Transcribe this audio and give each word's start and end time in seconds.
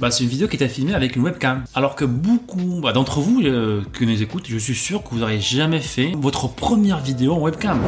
Bah, 0.00 0.10
c'est 0.10 0.24
une 0.24 0.30
vidéo 0.30 0.48
qui 0.48 0.56
était 0.56 0.70
filmée 0.70 0.94
avec 0.94 1.16
une 1.16 1.22
webcam. 1.22 1.64
Alors 1.74 1.96
que 1.96 2.06
beaucoup 2.06 2.80
bah, 2.82 2.92
d'entre 2.92 3.20
vous 3.20 3.42
euh, 3.44 3.82
qui 3.96 4.06
nous 4.06 4.22
écoutent, 4.22 4.46
je 4.48 4.56
suis 4.56 4.74
sûr 4.74 5.02
que 5.02 5.10
vous 5.10 5.18
n'aurez 5.18 5.38
jamais 5.38 5.80
fait 5.80 6.12
votre 6.16 6.48
première 6.48 6.98
vidéo 6.98 7.34
en 7.34 7.40
webcam. 7.40 7.78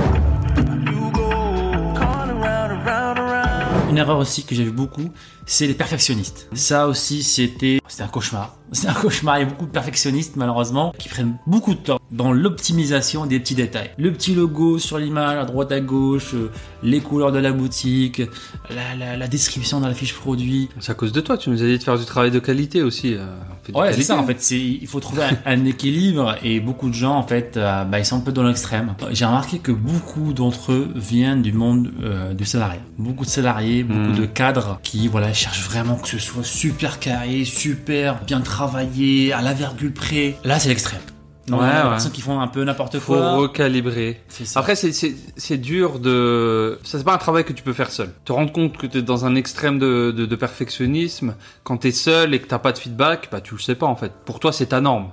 Une 3.95 3.99
erreur 3.99 4.19
aussi 4.19 4.43
que 4.43 4.57
j'ai 4.57 4.65
vu 4.65 4.73
beaucoup, 4.73 5.13
c'est 5.47 5.69
les 5.69 5.75
perfectionnistes. 5.75 6.49
Ça 6.53 6.89
aussi, 6.89 7.23
c'était 7.23 7.79
c'était 7.87 8.03
un 8.03 8.09
cauchemar. 8.09 8.57
C'est 8.73 8.89
un 8.89 8.93
cauchemar. 8.93 9.39
Il 9.39 9.43
y 9.43 9.47
a 9.47 9.49
beaucoup 9.49 9.67
de 9.67 9.71
perfectionnistes, 9.71 10.35
malheureusement, 10.35 10.93
qui 10.99 11.09
prennent 11.09 11.37
beaucoup 11.47 11.75
de 11.75 11.79
temps 11.79 12.01
dans 12.11 12.33
l'optimisation 12.33 13.25
des 13.25 13.39
petits 13.39 13.55
détails. 13.55 13.93
Le 13.99 14.13
petit 14.13 14.35
logo 14.35 14.81
sur 14.81 14.99
l'image, 14.99 15.39
à 15.39 15.45
droite 15.45 15.71
à 15.71 15.79
gauche, 15.79 16.35
euh, 16.35 16.51
les 16.83 17.01
couleurs 17.01 17.31
de 17.31 17.39
la 17.39 17.53
boutique, 17.53 18.21
la, 18.69 19.29
description 19.29 19.79
dans 19.79 19.87
la 19.87 19.95
fiche 19.95 20.13
produit. 20.13 20.71
C'est 20.81 20.91
à 20.91 20.97
cause 20.97 21.13
de 21.13 21.21
toi, 21.21 21.39
tu 21.39 21.51
nous 21.51 21.63
as 21.63 21.67
dit 21.67 21.79
de 21.79 21.85
faire 21.85 21.97
du 21.97 22.05
travail 22.05 22.33
de 22.33 22.41
qualité 22.41 22.83
aussi. 22.83 23.15
euh, 23.15 23.25
Ouais, 23.73 23.93
c'est 23.93 24.03
ça 24.03 24.17
en 24.19 24.25
fait. 24.27 24.37
C'est 24.43 24.59
il 24.61 24.87
faut 24.87 25.01
trouver 25.01 25.23
un, 25.25 25.37
un 25.47 25.65
équilibre 25.65 26.37
et 26.43 26.61
beaucoup 26.61 26.89
de 26.89 26.95
gens 26.95 27.15
en 27.17 27.23
fait, 27.27 27.57
euh, 27.57 27.85
bah, 27.85 27.99
ils 27.99 28.05
sont 28.05 28.17
un 28.17 28.21
peu 28.21 28.33
dans 28.33 28.43
l'extrême. 28.43 28.95
J'ai 29.13 29.25
remarqué 29.25 29.59
que 29.59 29.73
beaucoup 29.73 30.33
d'entre 30.33 30.73
eux 30.73 30.93
viennent 30.95 31.43
du 31.43 31.53
monde 31.53 31.91
euh, 32.03 32.35
du 32.35 32.45
salariat. 32.45 32.81
Beaucoup 32.99 33.25
de 33.25 33.31
salariés, 33.31 33.83
beaucoup 33.85 34.01
Mm. 34.13 34.17
de 34.17 34.27
cadres 34.27 34.81
qui 34.83 35.09
voilà 35.09 35.33
cherchent 35.33 35.65
vraiment 35.65 35.97
que 35.97 36.09
ce 36.09 36.19
soit 36.19 36.45
super 36.45 36.99
carré, 36.99 37.45
super 37.45 38.21
bien 38.27 38.41
travaillé, 38.41 39.33
à 39.33 39.41
la 39.41 39.53
virgule 39.55 39.93
près. 39.93 40.37
Là, 40.45 40.59
c'est 40.59 40.69
l'extrême. 40.69 41.01
Donc, 41.47 41.61
Ouais, 41.61 41.67
il 41.67 41.69
y 41.69 41.73
a 41.73 41.77
des 41.79 41.85
ouais. 41.85 41.91
personnes 41.91 42.13
qui 42.13 42.21
font 42.23 42.41
un 42.41 42.49
peu 42.49 42.65
n'importe 42.65 42.99
Faut 42.99 43.13
quoi. 43.15 43.35
recalibrer. 43.35 44.23
C'est 44.29 44.47
ça. 44.47 44.61
Après, 44.61 44.77
c'est- 44.77 44.93
c'est 44.93 45.15
c'est 45.37 45.59
dur 45.59 45.99
de. 45.99 46.79
Ça, 46.85 46.97
c'est 46.99 47.05
pas 47.05 47.15
un 47.15 47.19
travail 47.19 47.45
que 47.45 47.53
tu 47.53 47.63
peux 47.63 47.73
faire 47.75 47.91
seul. 47.91 48.11
Te 48.25 48.33
rendre 48.33 48.51
compte 48.53 48.77
que 48.79 48.87
t'es 48.87 49.03
dans 49.03 49.27
un 49.27 49.35
extrême 49.35 49.79
de, 49.79 50.11
de, 50.17 50.25
de 50.25 50.37
perfectionnisme, 50.37 51.35
quand 51.63 51.77
t'es 51.79 51.91
seul 51.91 52.33
et 52.35 52.41
que 52.41 52.47
t'as 52.47 52.59
pas 52.59 52.73
de 52.73 52.79
feedback, 52.79 53.29
bah 53.31 53.41
tu 53.41 53.55
le 53.55 53.61
sais 53.61 53.75
pas 53.75 53.87
en 53.87 53.97
fait. 53.97 54.13
Pour 54.25 54.41
toi, 54.41 54.53
c'est 54.53 54.67
ta 54.67 54.81
norme. 54.81 55.11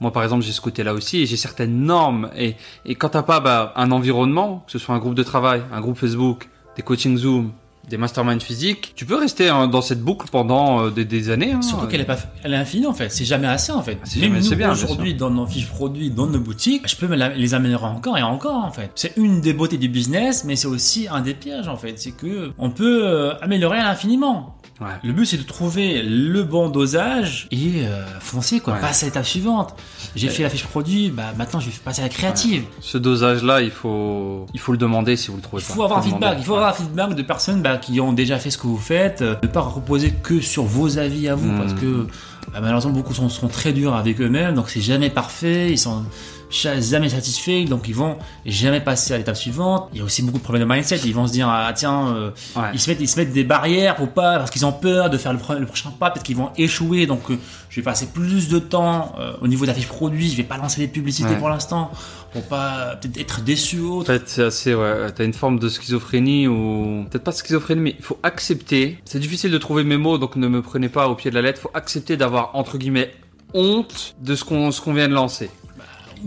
Moi, 0.00 0.12
par 0.12 0.22
exemple, 0.22 0.44
j'ai 0.44 0.52
ce 0.52 0.60
côté-là 0.60 0.92
aussi 0.92 1.22
et 1.22 1.26
j'ai 1.26 1.38
certaines 1.38 1.80
normes. 1.84 2.28
Et, 2.36 2.54
et 2.84 2.94
quand 2.96 3.08
t'as 3.08 3.22
pas 3.22 3.40
bah, 3.40 3.72
un 3.76 3.90
environnement, 3.92 4.62
que 4.66 4.72
ce 4.72 4.78
soit 4.78 4.94
un 4.94 4.98
groupe 4.98 5.14
de 5.14 5.22
travail, 5.22 5.62
un 5.72 5.80
groupe 5.80 5.96
Facebook, 5.96 6.50
des 6.76 6.82
coachings 6.82 7.16
Zoom, 7.16 7.52
des 7.88 7.96
masterminds 7.96 8.40
physiques, 8.40 8.92
tu 8.96 9.04
peux 9.06 9.16
rester 9.16 9.48
hein, 9.48 9.68
dans 9.68 9.80
cette 9.82 10.00
boucle 10.02 10.26
pendant 10.30 10.84
euh, 10.86 10.90
des, 10.90 11.04
des 11.04 11.30
années. 11.30 11.52
hein. 11.52 11.62
Surtout 11.62 11.86
qu'elle 11.86 12.00
est 12.00 12.04
pas, 12.04 12.16
elle 12.42 12.52
est 12.52 12.56
infinie 12.56 12.86
en 12.86 12.92
fait. 12.94 13.10
C'est 13.10 13.24
jamais 13.24 13.46
assez 13.46 13.72
en 13.72 13.82
fait. 13.82 13.98
C'est 14.04 14.18
Même 14.20 14.30
jamais- 14.34 14.40
nous, 14.42 14.48
bien, 14.48 14.56
bien 14.56 14.70
aujourd'hui 14.72 15.14
dans 15.14 15.30
nos 15.30 15.46
fiches 15.46 15.68
produits, 15.68 16.10
dans 16.10 16.26
nos 16.26 16.40
boutiques, 16.40 16.88
je 16.88 16.96
peux 16.96 17.06
me 17.06 17.16
la- 17.16 17.28
les 17.34 17.54
améliorer 17.54 17.86
encore 17.86 18.18
et 18.18 18.22
encore 18.22 18.64
en 18.64 18.72
fait. 18.72 18.90
C'est 18.96 19.12
une 19.16 19.40
des 19.40 19.52
beautés 19.52 19.78
du 19.78 19.88
business, 19.88 20.44
mais 20.44 20.56
c'est 20.56 20.66
aussi 20.66 21.06
un 21.10 21.20
des 21.20 21.34
pièges 21.34 21.68
en 21.68 21.76
fait. 21.76 21.94
C'est 21.98 22.12
que 22.12 22.50
on 22.58 22.70
peut 22.70 23.02
euh, 23.04 23.34
améliorer 23.40 23.78
à 23.78 23.84
l'infiniment. 23.84 24.55
Ouais. 24.78 24.88
Le 25.02 25.12
but 25.12 25.24
c'est 25.24 25.38
de 25.38 25.42
trouver 25.42 26.02
le 26.02 26.42
bon 26.44 26.68
dosage 26.68 27.48
et 27.50 27.84
euh, 27.86 28.04
foncer 28.20 28.60
quoi. 28.60 28.74
Ouais. 28.74 28.80
Passer 28.80 29.06
à 29.06 29.08
l'étape 29.08 29.24
suivante. 29.24 29.74
J'ai 30.14 30.28
fait 30.28 30.42
la 30.42 30.50
fiche 30.50 30.64
produit, 30.64 31.08
bah 31.10 31.32
maintenant 31.38 31.60
je 31.60 31.66
vais 31.70 31.76
passer 31.82 32.00
à 32.02 32.04
la 32.04 32.08
créative. 32.10 32.64
Ce 32.80 32.98
dosage-là, 32.98 33.62
il 33.62 33.70
faut, 33.70 34.46
il 34.52 34.60
faut 34.60 34.72
le 34.72 34.78
demander 34.78 35.16
si 35.16 35.28
vous 35.30 35.36
le 35.36 35.42
trouvez 35.42 35.62
Il 35.62 35.66
pas. 35.68 35.74
faut 35.74 35.82
avoir 35.82 36.00
un 36.00 36.02
feedback. 36.02 36.36
Il 36.38 36.44
faut 36.44 36.54
avoir 36.56 36.70
un 36.70 36.74
feedback 36.74 37.14
de 37.14 37.22
personnes 37.22 37.62
bah, 37.62 37.78
qui 37.78 38.00
ont 38.00 38.12
déjà 38.12 38.38
fait 38.38 38.50
ce 38.50 38.58
que 38.58 38.66
vous 38.66 38.76
faites. 38.76 39.22
euh, 39.22 39.34
Ne 39.42 39.48
pas 39.48 39.60
reposer 39.62 40.12
que 40.22 40.40
sur 40.40 40.64
vos 40.64 40.98
avis 40.98 41.28
à 41.28 41.34
vous, 41.34 41.50
Hmm. 41.50 41.58
parce 41.58 41.72
que 41.74 42.06
bah, 42.52 42.58
malheureusement 42.60 42.92
beaucoup 42.92 43.14
sont, 43.14 43.28
sont 43.30 43.48
très 43.48 43.72
durs 43.72 43.94
avec 43.94 44.20
eux-mêmes, 44.20 44.54
donc 44.54 44.68
c'est 44.68 44.80
jamais 44.82 45.08
parfait. 45.10 45.70
Ils 45.70 45.78
sont 45.78 46.04
jamais 46.50 47.08
satisfaits, 47.08 47.64
donc 47.68 47.88
ils 47.88 47.94
vont 47.94 48.16
jamais 48.44 48.80
passer 48.80 49.14
à 49.14 49.18
l'étape 49.18 49.36
suivante. 49.36 49.88
Il 49.92 49.98
y 49.98 50.00
a 50.00 50.04
aussi 50.04 50.22
beaucoup 50.22 50.38
de 50.38 50.42
problèmes 50.44 50.68
de 50.68 50.72
mindset. 50.72 51.00
Ils 51.04 51.14
vont 51.14 51.26
se 51.26 51.32
dire 51.32 51.48
ah 51.48 51.72
tiens, 51.74 52.08
euh, 52.14 52.30
Ouais. 52.56 52.62
ils 52.72 52.80
se 52.80 52.88
mettent 52.90 53.00
ils 53.00 53.08
se 53.08 53.18
mettent 53.18 53.32
des 53.32 53.44
barrières 53.44 53.96
pour 53.96 54.08
pas 54.10 54.38
parce 54.38 54.50
qu'ils 54.50 54.64
ont 54.64 54.72
peur 54.72 55.10
de 55.10 55.18
faire 55.18 55.32
le, 55.32 55.38
pro- 55.38 55.54
le 55.54 55.66
prochain 55.66 55.90
pas, 55.98 56.10
peut-être 56.10 56.24
qu'ils 56.24 56.36
vont 56.36 56.50
échouer. 56.56 57.06
Donc 57.06 57.30
euh, 57.30 57.36
je 57.68 57.80
vais 57.80 57.84
passer 57.84 58.06
plus 58.06 58.48
de 58.48 58.58
temps 58.58 59.14
euh, 59.18 59.32
au 59.40 59.48
niveau 59.48 59.64
de 59.64 59.70
la 59.70 59.74
fiche 59.74 59.88
produit. 59.88 60.30
Je 60.30 60.36
vais 60.36 60.42
pas 60.44 60.56
lancer 60.56 60.80
des 60.80 60.88
publicités 60.88 61.30
Ouais. 61.30 61.38
pour 61.38 61.48
l'instant 61.48 61.90
pour 62.32 62.42
pas 62.42 62.96
peut-être 63.00 63.18
être 63.18 63.40
déçu 63.42 63.80
ou 63.80 63.94
En 63.94 63.98
autre. 63.98 64.12
fait, 64.12 64.22
c'est 64.28 64.42
assez, 64.44 64.74
ouais, 64.74 65.10
t'as 65.14 65.24
une 65.24 65.32
forme 65.32 65.58
de 65.58 65.68
schizophrénie 65.68 66.46
ou 66.46 67.06
peut-être 67.10 67.24
pas 67.24 67.32
schizophrénie, 67.32 67.80
mais 67.80 67.94
il 67.98 68.04
faut 68.04 68.18
accepter. 68.22 68.98
C'est 69.06 69.18
difficile 69.20 69.50
de 69.50 69.58
trouver 69.58 69.84
mes 69.84 69.96
mots, 69.96 70.18
donc 70.18 70.36
ne 70.36 70.46
me 70.46 70.60
prenez 70.60 70.88
pas 70.90 71.08
au 71.08 71.14
pied 71.14 71.30
de 71.30 71.34
la 71.34 71.42
lettre. 71.42 71.60
Faut 71.60 71.70
accepter 71.72 72.16
d'avoir 72.16 72.50
entre 72.54 72.76
guillemets 72.78 73.12
honte 73.54 74.16
de 74.20 74.34
ce 74.34 74.44
qu'on 74.44 74.70
ce 74.70 74.80
qu'on 74.80 74.92
vient 74.92 75.08
de 75.08 75.14
lancer. 75.14 75.50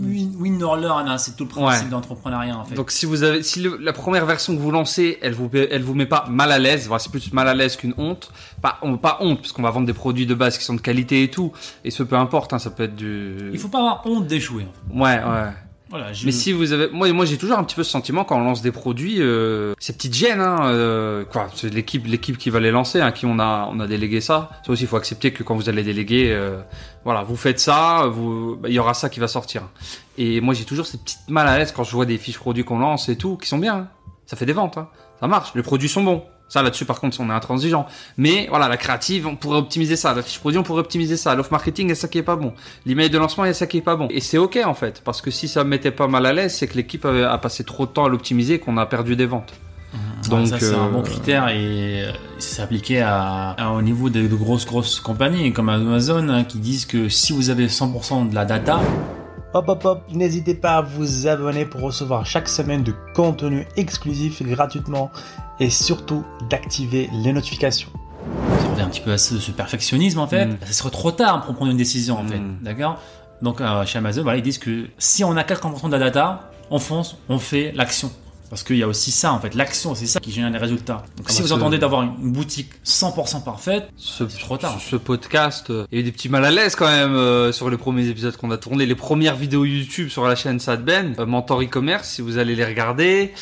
Win, 0.02 0.32
win 0.38 0.62
or 0.62 0.76
learn, 0.76 1.08
hein, 1.08 1.18
c'est 1.18 1.36
tout 1.36 1.44
le 1.44 1.50
principe 1.50 1.84
Ouais. 1.84 1.90
d'entrepreneuriat 1.90 2.56
en 2.56 2.64
fait. 2.64 2.74
Donc 2.74 2.90
si 2.90 3.06
vous 3.06 3.22
avez, 3.22 3.42
si 3.42 3.60
le- 3.60 3.76
la 3.80 3.92
première 3.92 4.26
version 4.26 4.54
que 4.56 4.60
vous 4.60 4.70
lancez, 4.70 5.18
elle 5.22 5.32
vous 5.34 5.50
elle 5.52 5.82
vous 5.82 5.94
met 5.94 6.06
pas 6.06 6.26
mal 6.28 6.50
à 6.52 6.58
l'aise, 6.58 6.86
voilà, 6.86 6.98
c'est 6.98 7.10
plus 7.10 7.32
mal 7.32 7.48
à 7.48 7.54
l'aise 7.54 7.76
qu'une 7.76 7.94
honte. 7.98 8.32
Pas 8.62 8.78
on, 8.82 8.96
pas 8.98 9.18
honte 9.20 9.40
parce 9.40 9.52
qu'on 9.52 9.62
va 9.62 9.70
vendre 9.70 9.86
des 9.86 9.92
produits 9.94 10.26
de 10.26 10.34
base 10.34 10.58
qui 10.58 10.64
sont 10.64 10.74
de 10.74 10.80
qualité 10.80 11.22
et 11.22 11.28
tout, 11.30 11.52
et 11.84 11.90
ce 11.90 12.02
peu 12.02 12.16
importe, 12.16 12.52
hein, 12.52 12.58
ça 12.58 12.70
peut 12.70 12.84
être 12.84 12.96
du. 12.96 13.50
Il 13.52 13.58
faut 13.58 13.68
pas 13.68 13.78
avoir 13.78 14.06
honte 14.06 14.26
d'échouer. 14.26 14.66
en 14.90 14.92
fait. 14.94 15.00
Ouais, 15.00 15.22
ouais. 15.24 15.52
Voilà. 15.90 16.12
Mais 16.24 16.30
si 16.30 16.52
vous 16.52 16.72
avez, 16.72 16.88
moi, 16.88 17.12
moi 17.12 17.24
j'ai 17.24 17.36
toujours 17.36 17.58
un 17.58 17.64
petit 17.64 17.74
peu 17.74 17.82
ce 17.82 17.90
sentiment 17.90 18.22
quand 18.22 18.36
on 18.40 18.44
lance 18.44 18.62
des 18.62 18.70
produits, 18.70 19.16
euh, 19.20 19.74
ces 19.80 19.92
petites 19.92 20.14
gênes, 20.14 20.40
hein, 20.40 20.66
euh, 20.66 21.24
quoi, 21.24 21.48
c'est 21.54 21.68
l'équipe, 21.74 22.06
l'équipe 22.06 22.38
qui 22.38 22.48
va 22.48 22.60
les 22.60 22.70
lancer, 22.70 23.00
à 23.00 23.10
qui 23.10 23.26
on 23.26 23.40
a, 23.40 23.68
on 23.72 23.80
a 23.80 23.88
délégué 23.88 24.20
ça. 24.20 24.50
Ça 24.64 24.70
aussi, 24.70 24.84
il 24.84 24.86
faut 24.86 24.96
accepter 24.96 25.32
que 25.32 25.42
quand 25.42 25.56
vous 25.56 25.68
allez 25.68 25.82
déléguer, 25.82 26.30
euh, 26.30 26.60
voilà, 27.04 27.24
vous 27.24 27.36
faites 27.36 27.58
ça, 27.58 28.06
vous, 28.06 28.54
bah, 28.54 28.68
il 28.68 28.74
y 28.74 28.78
aura 28.78 28.94
ça 28.94 29.08
qui 29.08 29.18
va 29.18 29.26
sortir. 29.26 29.62
Et 30.16 30.40
moi, 30.40 30.54
j'ai 30.54 30.64
toujours 30.64 30.86
ces 30.86 30.98
petites 30.98 31.28
mal 31.28 31.48
à 31.48 31.58
l'aise 31.58 31.72
quand 31.72 31.82
je 31.82 31.90
vois 31.90 32.06
des 32.06 32.18
fiches 32.18 32.38
produits 32.38 32.62
qu'on 32.64 32.78
lance 32.78 33.08
et 33.08 33.16
tout, 33.16 33.36
qui 33.36 33.48
sont 33.48 33.58
bien. 33.58 33.74
hein. 33.74 33.88
Ça 34.26 34.36
fait 34.36 34.46
des 34.46 34.52
ventes, 34.52 34.78
hein. 34.78 34.88
ça 35.18 35.26
marche. 35.26 35.50
Les 35.56 35.62
produits 35.62 35.88
sont 35.88 36.04
bons. 36.04 36.22
Ça, 36.50 36.62
là-dessus, 36.62 36.84
par 36.84 37.00
contre, 37.00 37.18
on 37.20 37.30
est 37.30 37.32
intransigeant. 37.32 37.86
Mais 38.18 38.46
voilà, 38.50 38.68
la 38.68 38.76
créative, 38.76 39.26
on 39.26 39.36
pourrait 39.36 39.56
optimiser 39.58 39.96
ça. 39.96 40.12
La 40.12 40.20
fiche 40.20 40.38
produit, 40.40 40.58
on 40.58 40.62
pourrait 40.64 40.80
optimiser 40.80 41.16
ça. 41.16 41.34
L'off 41.34 41.50
marketing, 41.50 41.86
il 41.86 41.90
y 41.90 41.92
a 41.92 41.94
ça 41.94 42.08
qui 42.08 42.18
est 42.18 42.22
pas 42.22 42.36
bon. 42.36 42.52
L'email 42.84 43.08
de 43.08 43.16
lancement, 43.18 43.44
il 43.44 43.48
y 43.48 43.50
a 43.52 43.54
ça 43.54 43.66
qui 43.66 43.78
est 43.78 43.82
pas 43.82 43.96
bon. 43.96 44.08
Et 44.10 44.20
c'est 44.20 44.36
ok, 44.36 44.58
en 44.66 44.74
fait. 44.74 45.00
Parce 45.04 45.22
que 45.22 45.30
si 45.30 45.48
ça 45.48 45.64
me 45.64 45.70
mettait 45.70 45.92
pas 45.92 46.08
mal 46.08 46.26
à 46.26 46.32
l'aise, 46.34 46.54
c'est 46.54 46.66
que 46.66 46.74
l'équipe 46.74 47.06
a 47.06 47.38
passé 47.38 47.64
trop 47.64 47.86
de 47.86 47.92
temps 47.92 48.04
à 48.04 48.08
l'optimiser 48.10 48.54
et 48.54 48.58
qu'on 48.58 48.76
a 48.78 48.84
perdu 48.86 49.14
des 49.16 49.26
ventes. 49.26 49.52
donc 50.28 50.40
donc, 50.40 50.48
ça 50.48 50.58
c'est 50.60 50.74
un 50.74 50.86
euh, 50.86 50.90
bon 50.90 51.02
critère 51.02 51.48
et 51.48 52.02
euh, 52.04 52.12
c'est 52.38 52.62
appliqué 52.62 53.00
à, 53.00 53.50
à- 53.50 53.70
au 53.70 53.80
niveau 53.82 54.10
de, 54.10 54.26
de 54.26 54.34
grosses 54.36 54.66
grosses 54.66 55.00
compagnies 55.00 55.52
comme 55.52 55.68
Amazon 55.68 56.28
hein, 56.28 56.44
qui 56.44 56.58
disent 56.58 56.84
que 56.84 57.08
si 57.08 57.32
vous 57.32 57.50
avez 57.50 57.66
100% 57.68 58.28
de 58.28 58.34
la 58.34 58.44
data, 58.44 58.80
Hop 59.52 59.68
hop 59.68 59.84
hop, 59.84 60.02
n'hésitez 60.12 60.54
pas 60.54 60.76
à 60.76 60.80
vous 60.82 61.26
abonner 61.26 61.64
pour 61.64 61.80
recevoir 61.80 62.24
chaque 62.24 62.48
semaine 62.48 62.84
de 62.84 62.94
contenu 63.14 63.66
exclusif 63.76 64.42
gratuitement 64.42 65.10
et 65.58 65.70
surtout 65.70 66.24
d'activer 66.48 67.10
les 67.12 67.32
notifications. 67.32 67.88
ça 68.60 68.68
revient 68.68 68.82
un 68.82 68.88
petit 68.88 69.00
peu 69.00 69.10
à 69.12 69.18
ce, 69.18 69.38
ce 69.38 69.50
perfectionnisme 69.50 70.20
en 70.20 70.28
fait. 70.28 70.46
Mm. 70.46 70.58
Ça 70.66 70.72
serait 70.72 70.90
trop 70.90 71.10
tard 71.10 71.44
pour 71.44 71.54
prendre 71.56 71.72
une 71.72 71.76
décision 71.76 72.16
en 72.18 72.26
fait, 72.26 72.38
Mm. 72.38 72.58
d'accord? 72.62 73.00
Donc 73.42 73.60
euh, 73.60 73.84
chez 73.86 73.98
Amazon, 73.98 74.22
voilà, 74.22 74.38
ils 74.38 74.42
disent 74.42 74.58
que 74.58 74.86
si 74.98 75.24
on 75.24 75.36
a 75.36 75.42
80% 75.42 75.86
de 75.86 75.92
la 75.92 75.98
data, 75.98 76.50
on 76.70 76.78
fonce, 76.78 77.16
on 77.28 77.38
fait 77.40 77.72
l'action. 77.74 78.12
Parce 78.50 78.64
qu'il 78.64 78.76
y 78.76 78.82
a 78.82 78.88
aussi 78.88 79.12
ça 79.12 79.32
en 79.32 79.38
fait, 79.40 79.54
l'action, 79.54 79.94
c'est 79.94 80.06
ça 80.06 80.18
qui 80.20 80.32
génère 80.32 80.50
les 80.50 80.58
résultats. 80.58 81.04
Donc 81.16 81.26
Ah 81.28 81.32
si 81.32 81.38
bah, 81.38 81.42
vous 81.42 81.48
ce- 81.48 81.54
entendez 81.54 81.78
d'avoir 81.78 82.02
une 82.02 82.32
boutique 82.32 82.68
100% 82.84 83.44
parfaite, 83.44 83.88
Ce, 83.96 84.28
C'est 84.28 84.38
trop 84.40 84.56
tard. 84.58 84.76
Ce, 84.80 84.90
ce 84.90 84.96
podcast, 84.96 85.70
euh, 85.70 85.86
il 85.92 85.94
y 85.94 85.98
a 85.98 86.00
eu 86.02 86.04
des 86.04 86.10
petits 86.12 86.28
mal 86.28 86.44
à 86.44 86.50
l'aise 86.50 86.74
quand 86.74 86.88
même 86.88 87.14
euh, 87.14 87.52
sur 87.52 87.70
les 87.70 87.76
premiers 87.76 88.08
épisodes 88.08 88.36
qu'on 88.36 88.50
a 88.50 88.56
tournés. 88.58 88.86
Les 88.86 88.94
premières 88.96 89.36
vidéos 89.36 89.64
YouTube 89.64 90.08
sur 90.08 90.26
la 90.26 90.34
chaîne 90.34 90.58
Sadben, 90.58 91.14
euh, 91.20 91.26
Mentor 91.26 91.62
e-commerce, 91.62 92.08
si 92.10 92.22
vous 92.22 92.38
allez 92.38 92.56
les 92.56 92.64
regarder. 92.64 93.32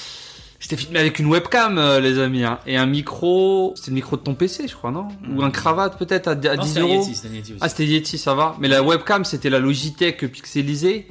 J'étais 0.61 0.77
filmé 0.77 0.99
avec 0.99 1.21
une 1.21 1.27
webcam, 1.27 1.79
euh, 1.79 2.01
les 2.01 2.19
amis, 2.19 2.43
hein, 2.45 2.59
et 2.67 2.77
un 2.77 2.85
micro. 2.87 3.73
C'était 3.77 3.93
le 3.93 3.95
micro 3.95 4.17
de 4.17 4.23
ton 4.23 4.35
PC, 4.35 4.67
je 4.69 4.75
crois, 4.75 4.91
non 4.91 5.07
Ou 5.35 5.43
un 5.43 5.51
cravate 5.51 5.97
peut-être 5.99 6.27
à, 6.29 6.33
à 6.33 6.35
Non, 6.57 6.63
10 6.65 6.69
c'était 6.69 6.81
un 6.81 6.83
euros. 6.83 6.93
Yeti, 7.07 7.11
Yeti 7.33 7.53
aussi. 7.53 7.59
Ah, 7.61 7.69
c'était 7.69 7.87
Yeti, 7.87 8.19
ça 8.19 8.35
va. 8.35 8.57
Mais 8.59 8.67
la 8.69 8.83
webcam, 8.83 9.25
c'était 9.25 9.51
la 9.51 9.61
Logitech 9.61 10.27
pixelisée. 10.31 11.07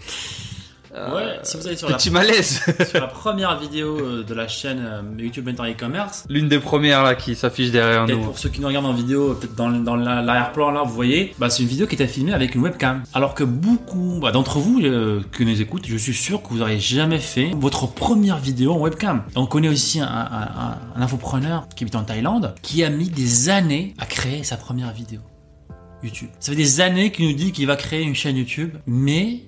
Euh, 0.97 1.15
Ouais, 1.15 1.39
si 1.43 1.57
vous 1.57 1.67
allez 1.67 1.77
sur 1.77 1.89
la 1.89 1.95
Petit 1.97 2.09
malaise. 2.09 2.59
sur 2.89 2.99
la 2.99 3.07
première 3.23 3.59
vidéo 3.59 3.97
euh, 3.99 4.23
de 4.23 4.33
la 4.33 4.47
chaîne 4.47 4.79
euh, 4.83 5.01
YouTube 5.17 5.45
Mentor 5.45 5.67
e-commerce. 5.67 6.25
L'une 6.29 6.49
des 6.49 6.59
premières 6.59 7.03
là 7.03 7.15
qui 7.15 7.35
s'affiche 7.35 7.71
derrière 7.71 8.07
nous. 8.07 8.21
pour 8.21 8.39
ceux 8.39 8.49
qui 8.49 8.59
nous 8.61 8.67
regardent 8.67 8.87
en 8.87 8.93
vidéo, 8.93 9.33
peut-être 9.35 9.55
dans, 9.55 9.69
dans 9.69 9.95
la- 9.95 10.21
l'arrière-plan 10.21 10.71
là, 10.71 10.81
vous 10.83 10.93
voyez, 10.93 11.35
bah, 11.37 11.49
c'est 11.49 11.61
une 11.63 11.69
vidéo 11.69 11.85
qui 11.87 11.95
était 11.95 12.07
filmée 12.07 12.33
avec 12.33 12.55
une 12.55 12.61
webcam. 12.61 13.03
Alors 13.13 13.35
que 13.35 13.43
beaucoup 13.43 14.19
bah, 14.21 14.31
d'entre 14.31 14.59
vous 14.59 14.79
euh, 14.81 15.21
qui 15.35 15.45
nous 15.45 15.61
écoutent, 15.61 15.85
je 15.87 15.97
suis 15.97 16.13
sûr 16.13 16.41
que 16.41 16.49
vous 16.49 16.57
n'aurez 16.57 16.79
jamais 16.79 17.19
fait 17.19 17.51
votre 17.55 17.87
première 17.87 18.37
vidéo 18.37 18.73
en 18.73 18.79
webcam. 18.79 19.23
On 19.35 19.45
connaît 19.45 19.69
aussi 19.69 19.99
un, 19.99 20.07
un- 20.07 20.09
un- 20.31 20.77
un 20.95 21.01
infopreneur 21.01 21.67
qui 21.75 21.83
habite 21.83 21.95
en 21.95 22.03
Thaïlande 22.03 22.55
qui 22.61 22.83
a 22.83 22.89
mis 22.89 23.09
des 23.09 23.49
années 23.49 23.93
à 23.99 24.05
créer 24.05 24.43
sa 24.43 24.57
première 24.57 24.91
vidéo 24.93 25.19
YouTube. 26.03 26.29
Ça 26.39 26.51
fait 26.51 26.57
des 26.57 26.79
années 26.81 27.11
qu'il 27.11 27.27
nous 27.27 27.33
dit 27.35 27.51
qu'il 27.51 27.65
va 27.67 27.75
créer 27.75 28.03
une 28.03 28.13
chaîne 28.15 28.37
YouTube, 28.37 28.71
mais 28.85 29.41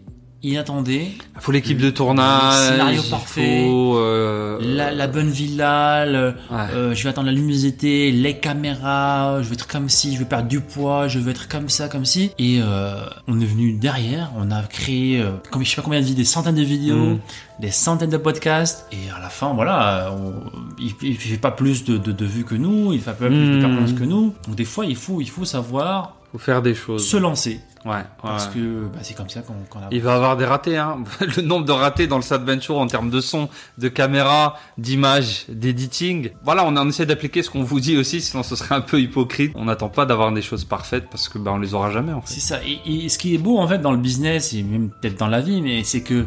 inattendés. 0.43 1.11
Il 1.35 1.41
faut 1.41 1.51
l'équipe 1.51 1.77
de 1.77 1.89
tournage. 1.89 2.69
Le 2.69 2.71
scénario 2.73 3.01
parfait. 3.09 3.65
faut, 3.67 3.97
euh, 3.97 4.57
La, 4.61 4.91
la 4.91 5.07
bonne 5.07 5.29
villa, 5.29 6.05
le- 6.05 6.29
Ouais. 6.51 6.57
euh, 6.73 6.95
je 6.95 7.03
vais 7.03 7.09
attendre 7.09 7.27
la 7.27 7.33
luminosité, 7.33 8.11
les 8.11 8.37
caméras, 8.37 9.41
je 9.41 9.47
vais 9.49 9.53
être 9.55 9.67
comme 9.67 9.89
ci, 9.89 10.13
je 10.13 10.19
vais 10.19 10.25
perdre 10.25 10.47
du 10.47 10.59
poids, 10.61 11.07
je 11.07 11.19
vais 11.19 11.31
être 11.31 11.47
comme 11.47 11.69
ça, 11.69 11.87
comme 11.89 12.05
ci. 12.05 12.31
Et 12.39 12.59
euh, 12.61 12.95
on 13.27 13.39
est 13.39 13.45
venu 13.45 13.73
derrière, 13.73 14.31
on 14.37 14.51
a 14.51 14.61
créé, 14.63 15.19
euh, 15.21 15.31
comme, 15.51 15.63
je 15.63 15.69
sais 15.69 15.75
pas 15.75 15.81
combien 15.81 15.99
de 15.99 16.05
vidéos, 16.05 16.17
des 16.19 16.25
centaines 16.25 16.55
de 16.55 16.61
vidéos, 16.63 16.95
Mm. 17.15 17.19
des 17.59 17.71
centaines 17.71 18.09
de 18.09 18.17
podcasts. 18.17 18.85
Et 18.91 19.09
à 19.15 19.19
la 19.21 19.29
fin, 19.29 19.53
voilà, 19.53 20.13
on- 20.17 20.49
il, 20.79 20.93
il 21.01 21.15
fait 21.17 21.37
pas 21.37 21.51
plus 21.51 21.83
de, 21.83 21.97
de, 21.97 22.11
de 22.11 22.25
vues 22.25 22.45
que 22.45 22.55
nous, 22.55 22.93
il 22.93 22.99
fait 23.01 23.11
pas 23.11 23.27
plus 23.27 23.29
de 23.35 23.57
Mm. 23.57 23.59
performances 23.61 23.93
que 23.93 24.03
nous. 24.03 24.33
Donc 24.47 24.55
des 24.55 24.65
fois, 24.65 24.85
il 24.85 24.95
faut, 24.95 25.21
il 25.21 25.29
faut 25.29 25.45
savoir 25.45 26.15
faut 26.31 26.37
faire 26.37 26.61
des 26.61 26.75
choses. 26.75 27.07
se 27.07 27.17
lancer. 27.17 27.59
Ouais, 27.85 27.91
ouais. 27.91 28.03
Parce 28.21 28.47
que 28.47 28.87
bah, 28.87 28.99
c'est 29.03 29.15
comme 29.15 29.29
ça 29.29 29.41
qu'on 29.41 29.79
a. 29.79 29.87
Il 29.91 30.01
va 30.01 30.15
avoir 30.15 30.35
des 30.35 30.45
ratés, 30.45 30.77
hein. 30.77 30.97
Le 31.37 31.41
nombre 31.41 31.65
de 31.65 31.71
ratés 31.71 32.07
dans 32.07 32.17
le 32.17 32.21
Sad 32.21 32.45
Venture 32.45 32.77
en 32.77 32.87
termes 32.87 33.09
de 33.09 33.21
son, 33.21 33.47
de 33.77 33.87
caméra, 33.87 34.57
d'image, 34.77 35.45
d'editing. 35.47 36.31
Voilà, 36.43 36.65
on, 36.65 36.75
on 36.75 36.89
essaie 36.89 37.05
d'appliquer 37.05 37.41
ce 37.41 37.49
qu'on 37.49 37.63
vous 37.63 37.79
dit 37.79 37.97
aussi, 37.97 38.19
sinon 38.19 38.43
ce 38.43 38.55
serait 38.57 38.75
un 38.75 38.81
peu 38.81 38.99
hypocrite. 38.99 39.53
On 39.55 39.65
n'attend 39.65 39.89
pas 39.89 40.05
d'avoir 40.05 40.31
des 40.33 40.41
choses 40.41 40.65
parfaites 40.65 41.09
parce 41.09 41.29
que 41.29 41.37
bah, 41.37 41.51
on 41.53 41.57
les 41.57 41.73
aura 41.73 41.89
jamais 41.89 42.11
en 42.11 42.21
fait. 42.21 42.33
C'est 42.33 42.41
ça. 42.41 42.59
Et, 42.65 43.05
et 43.05 43.09
ce 43.09 43.17
qui 43.17 43.33
est 43.33 43.39
beau 43.39 43.57
en 43.57 43.67
fait 43.67 43.79
dans 43.79 43.91
le 43.91 43.97
business 43.97 44.53
et 44.53 44.61
même 44.61 44.89
peut-être 44.89 45.17
dans 45.17 45.27
la 45.27 45.39
vie, 45.39 45.61
mais 45.61 45.83
c'est 45.83 46.01
que 46.01 46.25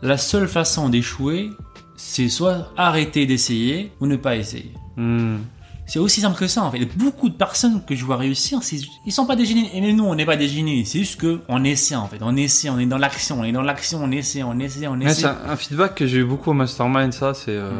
la 0.00 0.16
seule 0.16 0.48
façon 0.48 0.88
d'échouer, 0.88 1.50
c'est 1.96 2.28
soit 2.28 2.72
arrêter 2.76 3.26
d'essayer 3.26 3.92
ou 4.00 4.06
ne 4.06 4.16
pas 4.16 4.36
essayer. 4.36 4.72
Hmm. 4.96 5.38
C'est 5.86 5.98
aussi 5.98 6.22
simple 6.22 6.38
que 6.38 6.46
ça 6.46 6.62
en 6.62 6.70
fait. 6.70 6.84
Beaucoup 6.96 7.28
de 7.28 7.34
personnes 7.34 7.82
que 7.86 7.94
je 7.94 8.04
vois 8.06 8.16
réussir, 8.16 8.60
ils 9.04 9.12
sont 9.12 9.26
pas 9.26 9.36
des 9.36 9.44
génies. 9.44 9.68
Et 9.74 9.80
même 9.82 9.96
nous, 9.96 10.04
on 10.04 10.14
n'est 10.14 10.24
pas 10.24 10.36
des 10.36 10.48
génies. 10.48 10.86
C'est 10.86 10.98
juste 11.00 11.20
que 11.20 11.40
on 11.48 11.62
essaie 11.62 11.94
en 11.94 12.08
fait. 12.08 12.16
On 12.22 12.34
essaie, 12.36 12.70
on 12.70 12.78
est 12.78 12.86
dans 12.86 12.96
l'action, 12.96 13.40
on 13.40 13.44
est 13.44 13.52
dans 13.52 13.60
l'action, 13.62 14.00
on 14.02 14.10
essaie, 14.10 14.42
on 14.42 14.58
essaie, 14.58 14.86
on 14.86 14.98
essaie. 15.00 15.20
c'est 15.22 15.26
un, 15.26 15.36
un 15.46 15.56
feedback 15.56 15.94
que 15.94 16.06
j'ai 16.06 16.18
eu 16.18 16.24
beaucoup 16.24 16.50
au 16.50 16.54
mastermind, 16.54 17.12
ça, 17.12 17.34
c'est. 17.34 17.50
Euh... 17.50 17.70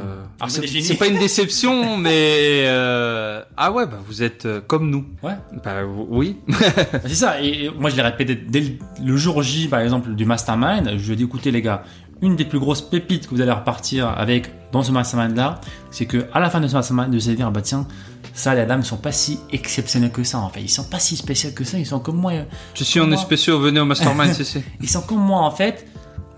C'est 0.49 0.61
des 0.61 0.83
c'est 0.83 0.97
pas 0.97 1.07
une 1.07 1.19
déception, 1.19 1.97
mais 1.97 2.65
euh... 2.67 3.43
ah 3.57 3.73
ouais, 3.73 3.87
bah 3.87 3.99
vous 4.07 4.23
êtes 4.23 4.45
euh, 4.47 4.61
comme 4.61 4.91
nous. 4.91 5.07
Ouais. 5.23 5.37
Bah 5.65 5.77
oui. 6.11 6.37
C'est 7.07 7.15
ça, 7.15 7.41
et 7.41 7.71
moi 7.79 7.89
je 7.91 7.97
l'ai 7.97 8.03
répété 8.03 8.35
dès 8.35 8.61
le- 8.61 8.73
le 9.03 9.17
jour 9.17 9.43
J 9.43 9.69
par 9.69 9.81
exemple 9.81 10.15
du 10.15 10.25
mastermind, 10.25 10.99
je 10.99 11.07
lui 11.07 11.13
ai 11.15 11.17
dit 11.17 11.23
écoutez 11.25 11.51
les 11.51 11.63
gars, 11.63 11.85
une 12.23 12.37
des 12.37 12.45
plus 12.45 12.59
grosses 12.59 12.83
pépites 12.83 13.27
que 13.29 13.35
vous 13.35 13.41
allez 13.41 13.51
repartir 13.53 14.09
avec 14.09 14.51
dans 14.75 14.83
ce 14.83 14.91
mastermind 14.91 15.37
là, 15.37 15.61
c'est 15.93 16.05
que 16.07 16.27
à 16.33 16.41
la 16.41 16.51
fin 16.51 16.61
de 16.61 16.67
ce 16.67 16.75
mastermind, 16.75 17.15
vous 17.15 17.29
allez 17.29 17.37
dire 17.37 17.51
bah 17.53 17.63
tiens, 17.63 17.87
ça 18.35 18.55
les 18.57 18.67
dames 18.67 18.83
sont 18.83 18.97
pas 18.97 19.13
si 19.13 19.39
exceptionnels 19.53 20.11
que 20.11 20.25
ça 20.25 20.39
en 20.39 20.49
fait, 20.49 20.61
ils 20.63 20.69
sont 20.69 20.83
pas 20.85 20.99
si 20.99 21.17
spéciaux 21.17 21.51
que 21.55 21.63
ça, 21.63 21.79
ils 21.79 21.87
sont 21.87 22.01
comme 22.01 22.17
moi, 22.17 22.33
Je 22.75 22.83
suis 22.83 22.99
on 23.01 23.05
est 23.05 23.09
Moi- 23.11 23.17
spéciaux, 23.19 23.61
venez 23.61 23.79
au 23.79 23.85
mastermind, 23.85 24.33
c'est 24.37 24.43
c'est. 24.45 24.65
ils 24.81 24.89
sont 24.91 25.03
comme 25.03 25.21
moi 25.21 25.41
en 25.43 25.53
fait. 25.53 25.87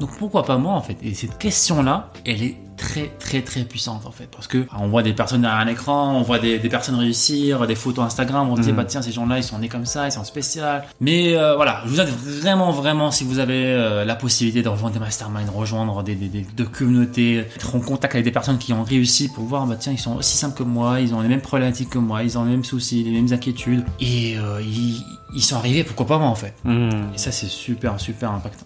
Donc 0.01 0.11
pourquoi 0.19 0.45
pas 0.45 0.59
moi 0.59 0.75
en 0.75 0.83
fait? 0.83 0.97
Et 1.03 1.15
cette 1.15 1.39
question 1.39 1.83
là, 1.83 2.11
elle 2.25 2.43
est 2.43 2.57
très 2.77 3.11
très 3.19 3.41
très 3.41 3.63
puissante 3.63 4.05
en 4.05 4.11
fait 4.11 4.27
parce 4.31 4.47
que 4.47 4.59
bah, 4.59 4.73
on 4.81 4.89
voit 4.89 5.03
des 5.03 5.15
personnes 5.15 5.41
derrière 5.41 5.61
un 5.61 5.67
écran, 5.67 6.13
on 6.15 6.21
voit 6.21 6.39
des, 6.39 6.59
des 6.59 6.69
personnes 6.69 6.97
réussir, 6.97 7.67
des 7.67 7.75
photos 7.75 8.05
Instagram, 8.05 8.51
on 8.51 8.57
se 8.57 8.61
dit 8.61 8.71
Mhm. 8.71 8.77
bah 8.77 8.85
tiens 8.85 9.01
ces 9.01 9.13
gens-là 9.13 9.39
ils 9.39 9.43
sont 9.43 9.59
nés 9.59 9.71
comme 9.71 9.87
ça, 9.87 10.07
ils 10.07 10.13
sont 10.13 10.25
spéciaux. 10.25 10.63
Mais 11.01 11.35
euh, 11.39 11.57
voilà, 11.57 11.81
je 11.87 11.91
vous 11.91 12.01
invite 12.03 12.15
vraiment 12.15 12.73
vraiment 12.73 13.11
si 13.11 13.25
vous 13.25 13.39
avez 13.39 13.65
euh, 13.65 14.05
la 14.05 14.15
possibilité 14.15 14.63
de 14.63 14.69
rejoindre 14.69 14.93
des 14.93 15.01
masterminds, 15.01 15.51
rejoindre 15.51 16.03
des, 16.03 16.15
des, 16.15 16.29
des, 16.29 16.43
de 16.55 16.65
communautés, 16.65 17.39
être 17.39 17.75
en 17.75 17.81
contact 17.81 18.15
avec 18.15 18.25
des 18.27 18.33
personnes 18.33 18.59
qui 18.59 18.75
ont 18.75 18.83
réussi 18.85 19.29
pour 19.33 19.45
voir 19.45 19.65
bah 19.67 19.77
tiens 19.79 19.93
ils 19.93 19.99
sont 19.99 20.17
aussi 20.17 20.37
simples 20.37 20.59
que 20.59 20.63
moi, 20.63 21.01
ils 21.01 21.15
ont 21.15 21.23
les 21.23 21.29
mêmes 21.29 21.41
problématiques 21.41 21.89
que 21.89 21.99
moi, 21.99 22.23
ils 22.25 22.37
ont 22.37 22.45
les 22.45 22.51
mêmes 22.51 22.65
soucis, 22.65 23.03
les 23.03 23.11
mêmes 23.11 23.33
inquiétudes 23.33 23.87
et 24.01 24.37
euh, 24.39 24.61
ils, 24.61 25.03
ils 25.35 25.43
sont 25.43 25.57
arrivés 25.57 25.83
pourquoi 25.83 26.07
pas 26.07 26.19
moi 26.19 26.29
en 26.29 26.35
fait? 26.35 26.53
Hmm. 26.65 26.91
Et 27.15 27.19
ça 27.19 27.33
c'est 27.33 27.49
super 27.49 27.99
super 27.99 28.33
impactant. 28.33 28.66